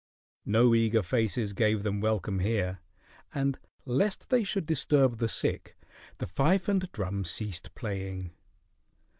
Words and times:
No 0.47 0.73
eager 0.73 1.03
faces 1.03 1.53
gave 1.53 1.83
them 1.83 2.01
welcome 2.01 2.39
here, 2.39 2.79
and 3.35 3.59
lest 3.85 4.31
they 4.31 4.43
should 4.43 4.65
disturb 4.65 5.19
the 5.19 5.29
sick, 5.29 5.77
the 6.17 6.25
fife 6.25 6.67
and 6.67 6.91
drum 6.91 7.23
ceased 7.23 7.75
playing. 7.75 8.31